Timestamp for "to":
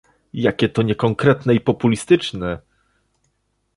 0.69-0.81